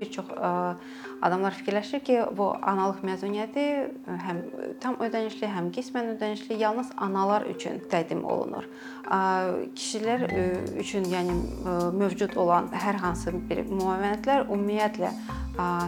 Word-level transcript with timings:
Bir 0.00 0.08
çox 0.12 0.24
adamlar 1.22 1.52
fikirləşir 1.52 2.00
ki, 2.00 2.14
bu 2.36 2.46
analıq 2.56 3.02
məzuniyyəti 3.04 3.64
həm 4.24 4.38
tam 4.80 4.96
ödənişli, 5.04 5.44
həm 5.52 5.68
qismən 5.76 6.14
ödənişli 6.14 6.56
yalnız 6.62 6.94
analar 6.96 7.44
üçün 7.50 7.82
təqdim 7.92 8.24
olunur. 8.24 8.64
Kişilər 9.76 10.24
üçün, 10.80 11.04
yəni 11.12 11.36
mövcud 12.00 12.32
olan 12.40 12.72
hər 12.72 12.96
hansı 13.04 13.34
bir 13.50 13.66
müavinətlər 13.68 14.48
ümumiyyətlə 14.48 15.12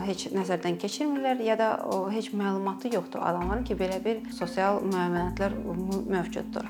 heç 0.05 0.29
nəzərdən 0.37 0.77
keçirmirlər 0.83 1.41
ya 1.49 1.57
da 1.57 1.73
heç 2.13 2.35
məlumatı 2.37 2.93
yoxdur 2.93 3.25
adamların 3.25 3.65
ki, 3.65 3.81
belə 3.81 4.03
bir 4.05 4.21
sosial 4.37 4.85
müavinətlər 4.85 5.57
mövcuddur. 6.13 6.69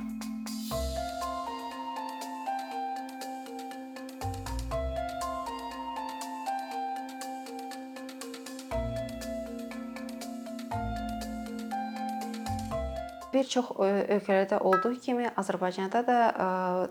Bir 13.32 13.48
çox 13.48 13.70
ölkələrdə 13.80 14.58
olduğu 14.60 14.92
kimi 15.00 15.30
Azərbaycanda 15.40 16.02
da 16.04 16.16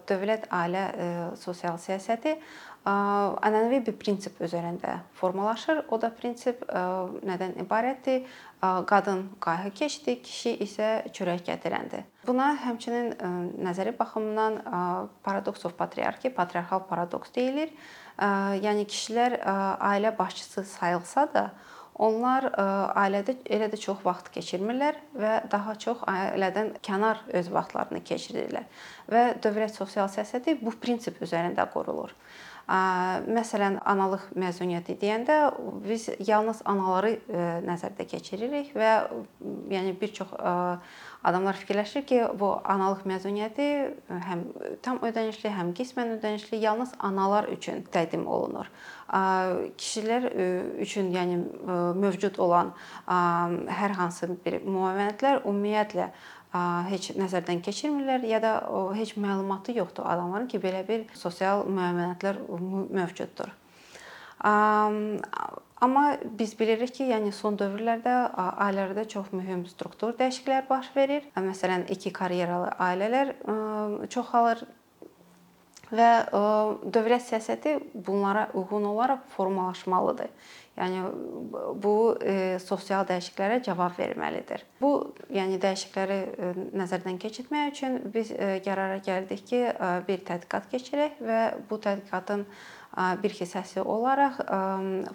dövlət 0.09 0.48
ailə 0.50 0.88
sosial 1.38 1.77
siyasəti 1.77 2.34
ənənəvi 2.81 3.84
bir 3.86 3.94
prinsip 4.02 4.40
üzərində 4.41 4.95
formalaşır. 5.20 5.84
O 5.94 6.00
da 6.02 6.09
prinsip 6.09 6.64
nədən 6.66 7.59
ibarətdir? 7.62 8.26
Qadın 8.62 9.23
qayğı 9.41 9.70
keçdi, 9.77 10.16
kişi 10.26 10.55
isə 10.66 10.90
çörək 11.14 11.44
gətirəndir. 11.45 12.08
Buna 12.26 12.52
həmçinin 12.62 13.14
nəzəri 13.62 13.94
baxımından 13.98 14.58
paradoks 15.26 15.66
of 15.70 15.78
patriarxi, 15.78 16.34
patriarxal 16.34 16.81
paradoks 16.89 17.34
deyilir. 17.38 17.70
Yəni 18.66 18.86
kişilər 18.89 19.38
ailə 19.78 20.17
başçısı 20.17 20.66
sayılsa 20.73 21.28
da, 21.33 21.45
Onlar 22.00 22.47
e, 22.47 22.64
ailədə 23.02 23.36
elə 23.52 23.67
də 23.72 23.80
çox 23.81 24.00
vaxt 24.06 24.31
keçirmirlər 24.36 24.97
və 25.17 25.34
daha 25.52 25.75
çox 25.75 26.06
ailədən 26.08 26.73
kənar 26.86 27.20
öz 27.39 27.50
vaxtlarını 27.52 28.02
keçirirlər. 28.08 28.70
Və 29.11 29.25
dövlət 29.44 29.75
sosial 29.75 30.08
siyasəti 30.11 30.56
bu 30.61 30.73
prinsip 30.80 31.20
üzərində 31.22 31.67
qurulur. 31.73 32.16
Məsələn, 32.72 33.81
analıq 33.83 34.30
məzuniyyəti 34.39 34.94
deyəndə 35.02 35.38
biz 35.83 36.05
yalnız 36.23 36.61
anaları 36.72 37.17
nəzərdə 37.67 38.05
keçiririk 38.08 38.72
və 38.77 38.91
yəni 39.73 39.91
bir 40.00 40.14
çox 40.16 40.31
adamlar 41.27 41.59
fikirləşir 41.59 42.05
ki, 42.08 42.22
bu 42.39 42.53
analıq 42.64 43.03
məzuniyyəti 43.11 43.67
həm 44.30 44.45
tam 44.86 45.02
ödənişli, 45.03 45.52
həm 45.52 45.75
qismən 45.75 46.16
ödənişli 46.16 46.61
yalnız 46.64 46.95
analar 46.99 47.49
üçün 47.52 47.83
təqdim 47.92 48.23
olunur. 48.23 48.72
Kişilər 49.11 50.30
üçün, 50.86 51.11
yəni 51.11 51.42
mövcud 51.99 52.39
olan 52.39 52.72
hər 53.08 53.97
hansı 53.99 54.31
bir 54.45 54.61
müavinətlər 54.64 55.44
ümumiyyətlə 55.44 56.14
heç 56.91 57.11
nəzərdən 57.16 57.61
keçirmirlər 57.63 58.25
ya 58.27 58.41
da 58.44 58.53
heç 58.97 59.16
məlumatı 59.16 59.75
yoxdur 59.77 60.05
adamların 60.11 60.47
ki, 60.52 60.59
belə 60.59 60.83
bir 60.88 61.05
sosial 61.16 61.63
müavinətlər 61.67 62.41
mövcuddur. 62.91 63.53
Amma 65.81 66.03
biz 66.39 66.53
bilirik 66.59 66.93
ki, 66.97 67.08
yəni 67.09 67.31
son 67.33 67.55
dövrlərdə 67.58 68.16
ailələrdə 68.35 69.08
çox 69.09 69.31
mühüm 69.33 69.63
struktur 69.69 70.13
dəyişikliklər 70.19 70.67
baş 70.69 70.91
verir. 70.95 71.25
Məsələn, 71.39 71.88
iki 71.89 72.11
karyeralı 72.13 72.75
ailələr 72.77 73.33
çoxalır 74.13 74.65
və 75.91 76.11
dövlət 76.95 77.25
siyasəti 77.30 77.77
bunlara 77.95 78.49
uyğun 78.53 78.86
olaraq 78.91 79.25
formalaşmalıdır. 79.36 80.30
Yəni 80.81 81.01
bu 81.83 81.93
e, 82.25 82.57
sosial 82.63 83.05
dəyişikliklərə 83.09 83.59
cavab 83.65 83.93
verməlidir. 83.99 84.64
Bu, 84.81 85.14
yəni 85.30 85.59
dəyişiklikləri 85.61 86.17
e, 86.17 86.52
nəzərdən 86.81 87.19
keçirmək 87.21 87.73
üçün 87.75 87.99
biz 88.14 88.31
e, 88.33 88.55
qərara 88.65 88.97
gəldik 89.05 89.45
ki, 89.52 89.61
e, 89.70 89.91
bir 90.08 90.23
tədqiqat 90.25 90.70
keçirək 90.73 91.21
və 91.27 91.41
bu 91.70 91.77
tədqiqatın 91.86 92.47
e, 92.47 93.05
bir 93.21 93.37
hissəsi 93.37 93.83
olaraq 93.86 94.41
e, 94.41 94.61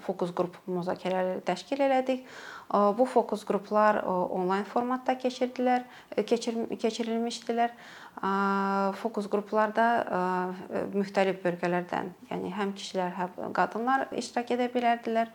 fokus 0.07 0.35
qrup 0.39 0.61
müzakirələri 0.71 1.43
təşkil 1.51 1.83
elədik. 1.89 2.29
Bu 2.67 3.05
fokus 3.07 3.45
qruplar 3.47 4.01
onlayn 4.11 4.65
formatda 4.67 5.15
keçirdilər, 5.23 5.85
keçir 6.27 6.57
keçirilmişdilər. 6.83 7.71
Fokus 8.97 9.29
qruplarda 9.31 9.85
müxtəlif 10.97 11.39
bölgələrdən, 11.45 12.11
yəni 12.33 12.51
həm 12.57 12.73
kişilər, 12.75 13.13
həm 13.21 13.55
qadınlar 13.55 14.09
iştirak 14.19 14.51
edə 14.57 14.67
bilərdilər 14.75 15.31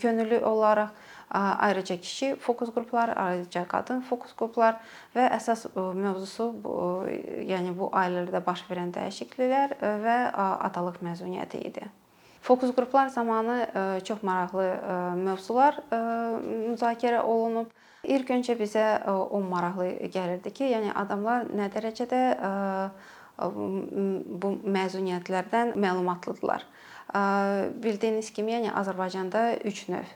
könüllü 0.00 0.44
olaraq. 0.44 0.90
Ayrıca 1.30 1.96
kişi 1.96 2.36
fokus 2.36 2.74
qruplar, 2.74 3.12
ayrıca 3.16 3.62
qadın 3.68 4.00
fokus 4.02 4.34
qruplar 4.34 4.80
və 5.14 5.28
əsas 5.36 5.68
mövzusu 5.76 6.48
bu, 6.64 6.74
yəni 7.46 7.70
bu 7.78 7.86
ailələrdə 7.94 8.42
baş 8.46 8.64
verən 8.66 8.90
dəyişikliklər 8.96 9.78
və 9.78 10.18
atalıq 10.34 10.98
məzuniyyəti 11.06 11.62
idi. 11.70 11.86
Fokus 12.40 12.74
qruplar 12.74 13.08
zamanı 13.08 13.66
e, 13.74 14.00
çox 14.04 14.22
maraqlı 14.22 14.64
e, 14.64 15.14
mövzular 15.14 15.78
e, 15.92 15.96
müzakirə 16.70 17.20
olunub. 17.22 17.70
İlk 18.04 18.30
öncə 18.32 18.56
bizə 18.56 18.84
o 19.12 19.40
maraqlı 19.44 19.90
gəlirdi 20.08 20.52
ki, 20.56 20.70
yəni 20.72 20.94
adamlar 20.96 21.50
nə 21.52 21.66
dərəcədə 21.74 22.20
bu 24.40 24.52
məzuniyyətlərdən 24.64 25.74
məlumatlıdırlar. 25.76 26.64
Bildiyiniz 27.10 28.28
kimi, 28.30 28.52
yəni 28.54 28.70
Azərbaycanda 28.78 29.40
3 29.66 29.80
növ 29.90 30.10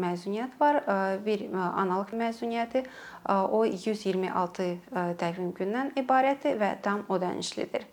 məzuniyyət 0.00 0.54
var. 0.60 0.80
Bir 1.26 1.42
analıq 1.52 2.14
məzuniyyəti, 2.16 2.84
o 3.28 3.64
126 3.68 4.68
təqvim 5.20 5.52
gündən 5.58 5.92
ibarətdir 6.00 6.56
və 6.60 6.70
tam 6.84 7.04
ödənişlidir. 7.12 7.84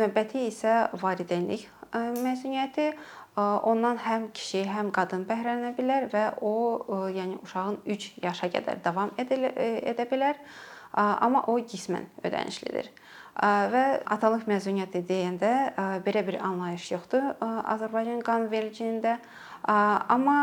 Növbəti 0.00 0.46
isə 0.48 0.88
valideynlik 1.02 1.68
məzuniyyəti 1.92 2.92
ondan 3.36 3.98
həm 4.00 4.30
kişi, 4.32 4.64
həm 4.70 4.88
qadın 4.94 5.26
bəhrələnə 5.28 5.74
bilər 5.76 6.08
və 6.12 6.24
o 6.40 6.54
yəni 7.12 7.36
uşağın 7.44 7.82
3 7.84 8.12
yaşa 8.24 8.48
qədər 8.54 8.80
davam 8.84 9.12
edə 9.18 10.08
bilər. 10.08 10.40
Amma 10.94 11.42
o 11.50 11.58
qismən 11.58 12.06
ödənişlidir. 12.22 12.88
Və 13.34 13.82
atalıq 14.14 14.44
məzuniyyəti 14.46 15.00
deyəndə 15.08 15.50
belə 16.06 16.22
bir 16.26 16.36
anlayış 16.38 16.92
yoxdur 16.92 17.32
Azərbaycan 17.42 18.20
qanunvericiliyində. 18.22 19.16
Amma 19.66 20.36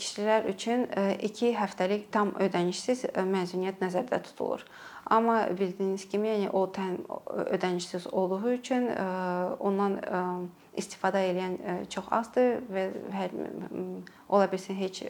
kişilər 0.00 0.48
üçün 0.48 0.86
2 1.28 1.52
həftəlik 1.58 2.08
tam 2.14 2.32
ödənişsiz 2.40 3.04
məzuniyyət 3.34 3.84
nəzərdə 3.84 4.22
tutulur. 4.30 4.64
Amma 5.06 5.48
bildiyiniz 5.58 6.04
kimi, 6.08 6.28
yəni 6.28 6.50
o 6.54 6.62
təm 6.70 7.00
ödənişsiz 7.56 8.06
olduğu 8.12 8.52
üçün 8.54 8.86
ondan 9.60 9.98
istifadə 10.78 11.24
edən 11.32 11.56
çox 11.92 12.06
azdır 12.10 12.62
və 12.72 12.84
hər 13.12 13.34
ola 14.28 14.46
bilsin 14.52 14.78
heç 14.78 15.02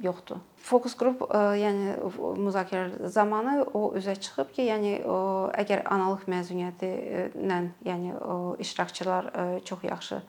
yoxdur. 0.00 0.38
Fokus 0.64 0.94
qrup 0.96 1.26
yəni 1.34 1.98
müzakirə 2.40 3.10
zamanı 3.10 3.66
o 3.74 3.90
üzə 3.98 4.14
çıxıb 4.16 4.54
ki, 4.54 4.68
yəni 4.70 4.96
əgər 5.60 5.84
analıq 5.92 6.24
məzuniyyəti 6.30 6.92
ilə 7.34 7.60
yəni 7.84 8.16
iştirakçılar 8.64 9.32
çox 9.64 9.84
yaxşı 9.90 10.22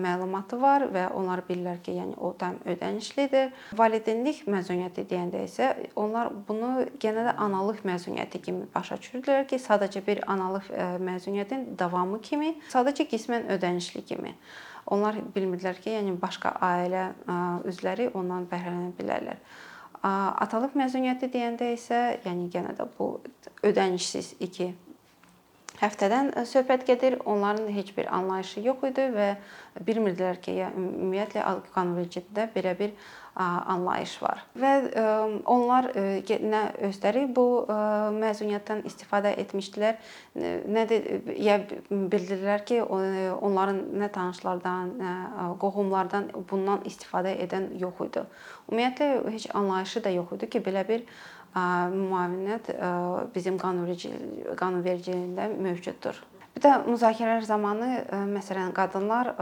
məlumatı 0.00 0.58
var 0.60 0.86
və 0.94 1.04
onlar 1.16 1.42
bilirlər 1.48 1.80
ki, 1.84 1.94
yəni 1.98 2.16
o 2.16 2.32
tam 2.38 2.56
ödənişlidir. 2.68 3.50
Valideynlik 3.78 4.44
məzuniyyəti 4.50 5.04
deyəndə 5.10 5.42
isə 5.46 5.70
onlar 6.00 6.30
bunu 6.48 6.86
genəldə 7.02 7.36
analıq 7.46 7.82
məzuniyyəti 7.88 8.40
kimi 8.44 8.68
başa 8.74 8.98
düşürlər 9.00 9.46
ki, 9.50 9.60
sadəcə 9.62 10.04
bir 10.06 10.22
analıq 10.30 10.70
məzuniyyətin 11.04 11.74
davamı 11.78 12.20
kimi, 12.24 12.54
sadəcə 12.72 13.08
qismən 13.10 13.50
ödənişli 13.56 14.04
kimi. 14.08 14.34
Onlar 14.92 15.16
bilmirdilər 15.34 15.78
ki, 15.80 15.94
yəni 15.96 16.16
başqa 16.20 16.56
ailə 16.60 17.10
üzvləri 17.68 18.10
ondan 18.14 18.48
bəhrələnə 18.50 18.92
bilərlər. 18.98 19.40
Atalıq 20.04 20.74
məzuniyyəti 20.76 21.30
deyəndə 21.32 21.70
isə, 21.72 22.00
yəni 22.26 22.50
yenə 22.52 22.74
də 22.76 22.84
bu 22.98 23.14
ödənişsiz 23.64 24.34
2 24.44 24.83
həftədən 25.80 26.32
e, 26.34 26.44
söhbət 26.48 26.86
gedir. 26.88 27.18
Onların 27.24 27.68
heç 27.72 27.96
bir 27.96 28.10
anlayışı 28.14 28.62
yox 28.64 28.86
idi 28.90 29.08
və 29.14 29.34
bilmirdilər 29.86 30.40
ki, 30.42 30.56
ya 30.60 30.70
ümumiyyətlə 30.76 31.44
qanunvericiliyə 31.74 32.48
belə 32.54 32.74
bir 32.78 32.94
anlayış 33.34 34.12
var. 34.22 34.44
Və 34.54 34.72
e, 34.86 35.04
onlar 35.50 35.90
e, 35.98 36.22
nə 36.44 36.62
özləri 36.88 37.24
bu 37.34 37.46
məzuniyyətdən 38.20 38.84
istifadə 38.86 39.34
etmişdilər, 39.42 39.98
nə 40.38 40.86
də 40.90 41.00
ya 41.42 41.58
bildirdilər 41.90 42.64
ki, 42.68 42.80
onların 42.84 43.82
nə 43.98 44.10
tanışlardan, 44.14 44.96
nə 45.00 45.14
qohumlardan 45.62 46.30
bundan 46.50 46.86
istifadə 46.86 47.34
edən 47.46 47.72
yox 47.82 48.06
idi. 48.06 48.26
Ümumiyyətlə 48.70 49.10
heç 49.34 49.48
anlayışı 49.54 50.04
da 50.04 50.14
yox 50.14 50.36
idi 50.38 50.52
ki, 50.54 50.62
belə 50.62 50.86
bir 50.88 51.08
müavinət 51.54 52.70
bizim 53.34 53.58
qanunvericiliyində 53.62 55.48
mövcuddur. 55.54 56.20
Bir 56.54 56.62
də 56.62 56.76
müzakirələr 56.86 57.42
zamanı 57.46 58.04
məsələn 58.34 58.74
qadınlar 58.74 59.34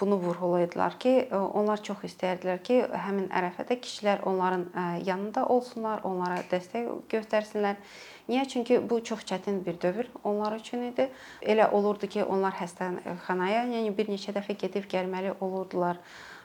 bunu 0.00 0.16
vurğulayırdılar 0.18 0.98
ki, 0.98 1.28
onlar 1.54 1.82
çox 1.84 2.00
istəyirdilər 2.08 2.62
ki, 2.64 2.80
həmin 3.04 3.28
ərəfədə 3.30 3.76
kişilər 3.84 4.24
onların 4.26 4.64
yanında 5.06 5.44
olsunlar, 5.46 6.00
onlara 6.08 6.40
dəstək 6.50 6.88
göstərsinlər. 7.12 7.78
Niyə? 8.26 8.44
Çünki 8.48 8.80
bu 8.90 8.98
çox 9.04 9.22
çətin 9.28 9.60
bir 9.66 9.78
dövr 9.82 10.10
onlar 10.24 10.56
üçün 10.58 10.82
idi. 10.88 11.06
Elə 11.42 11.70
olurdu 11.70 12.08
ki, 12.10 12.24
onlar 12.24 12.56
xəstəxanaya, 12.58 13.66
yəni 13.76 13.94
bir 13.94 14.10
neçə 14.10 14.34
dəfə 14.34 14.56
gedib 14.58 14.90
gəlməli 14.90 15.36
olurdular 15.40 16.00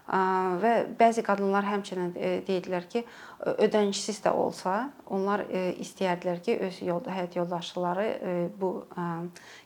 və 0.08 0.74
bəzi 1.00 1.24
qadınlar 1.26 1.66
həmçinin 1.68 2.14
deyirdilər 2.48 2.86
ki, 2.92 3.04
ödənişsiz 3.46 4.24
də 4.26 4.32
olsa, 4.34 4.90
onlar 5.14 5.44
istəyərdilər 5.78 6.40
ki, 6.44 6.56
öz 6.68 6.80
yol 6.82 7.06
həyat 7.06 7.36
yoldaşları 7.38 8.06
bu 8.60 8.72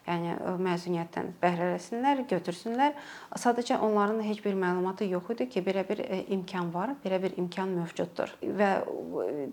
yəni 0.05 0.33
məzuniyyətdən 0.65 1.31
bəhrə 1.41 1.69
eləsinlər, 1.71 2.25
götürsünlər. 2.29 2.97
Sadəcə 3.39 3.77
onların 3.79 4.19
heç 4.25 4.41
bir 4.43 4.57
məlumatı 4.59 5.07
yox 5.07 5.31
idi 5.35 5.47
ki, 5.53 5.63
belə 5.63 5.85
bir 5.87 6.03
imkan 6.35 6.73
var, 6.73 6.93
belə 7.05 7.21
bir 7.23 7.37
imkan 7.39 7.71
mövcuddur 7.77 8.35
və 8.43 8.69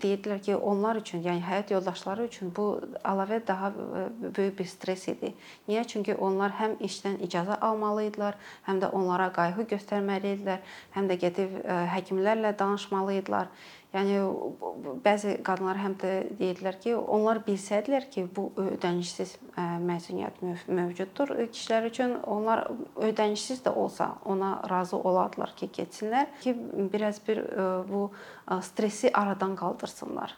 deyirdilər 0.02 0.42
ki, 0.42 0.56
onlar 0.56 0.98
üçün, 0.98 1.22
yəni 1.22 1.44
həyat 1.46 1.72
yoldaşları 1.76 2.26
üçün 2.26 2.52
bu 2.56 2.68
əlavə 3.06 3.40
daha 3.46 3.72
böyük 4.34 4.58
bir 4.58 4.68
stress 4.68 5.08
idi. 5.14 5.32
Niyə? 5.70 5.86
Çünki 5.88 6.18
onlar 6.18 6.58
həm 6.58 6.76
işdən 6.84 7.22
icazə 7.24 7.60
almalı 7.62 8.10
idilər, 8.10 8.34
həm 8.66 8.82
də 8.82 8.90
onlara 8.92 9.30
qayğı 9.32 9.70
göstərməli 9.70 10.36
idilər 10.36 10.78
həm 10.98 11.08
də 11.08 11.22
gedib 11.22 11.58
həkimlərlə 11.94 12.56
danışmalı 12.58 13.20
idilər. 13.22 13.52
Yəni 13.88 14.16
bəzi 15.04 15.38
qadınlar 15.44 15.78
həm 15.80 15.94
də 16.00 16.10
deyirdilər 16.36 16.76
ki, 16.82 16.90
onlar 16.96 17.40
bilsəydilər 17.46 18.08
ki, 18.12 18.26
bu 18.36 18.50
ödənişsiz 18.60 19.36
məzuniyyət 19.56 20.42
mövcuddur 20.68 21.32
kişilər 21.54 21.88
üçün, 21.88 22.12
onlar 22.28 22.66
ödənişsiz 22.96 23.62
də 23.64 23.72
olsa 23.72 24.10
ona 24.28 24.58
razı 24.70 24.96
olardılar 24.96 25.54
ki, 25.56 25.70
getsinlər 25.78 26.28
ki, 26.42 26.52
biraz 26.92 27.22
bir 27.28 27.40
bu 27.88 28.10
stressi 28.60 29.12
aradan 29.12 29.56
qaldırsınlar. 29.56 30.36